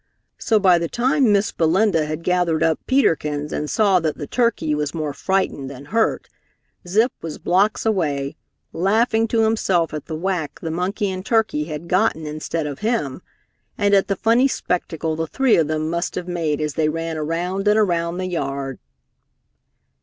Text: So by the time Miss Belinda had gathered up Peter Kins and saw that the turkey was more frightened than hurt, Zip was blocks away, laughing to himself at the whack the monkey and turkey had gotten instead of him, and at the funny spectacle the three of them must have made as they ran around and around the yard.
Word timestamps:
So 0.39 0.57
by 0.59 0.79
the 0.79 0.87
time 0.87 1.31
Miss 1.31 1.51
Belinda 1.51 2.07
had 2.07 2.23
gathered 2.23 2.63
up 2.63 2.79
Peter 2.87 3.15
Kins 3.15 3.53
and 3.53 3.69
saw 3.69 3.99
that 3.99 4.17
the 4.17 4.25
turkey 4.25 4.73
was 4.73 4.95
more 4.95 5.13
frightened 5.13 5.69
than 5.69 5.85
hurt, 5.93 6.27
Zip 6.87 7.11
was 7.21 7.37
blocks 7.37 7.85
away, 7.85 8.35
laughing 8.73 9.27
to 9.27 9.43
himself 9.43 9.93
at 9.93 10.07
the 10.07 10.15
whack 10.15 10.59
the 10.59 10.71
monkey 10.71 11.11
and 11.11 11.23
turkey 11.23 11.65
had 11.65 11.87
gotten 11.87 12.25
instead 12.25 12.65
of 12.65 12.79
him, 12.79 13.21
and 13.77 13.93
at 13.93 14.07
the 14.07 14.15
funny 14.15 14.47
spectacle 14.47 15.15
the 15.15 15.27
three 15.27 15.55
of 15.55 15.67
them 15.67 15.87
must 15.91 16.15
have 16.15 16.27
made 16.27 16.59
as 16.61 16.73
they 16.73 16.89
ran 16.89 17.15
around 17.15 17.67
and 17.67 17.77
around 17.77 18.17
the 18.17 18.25
yard. 18.25 18.79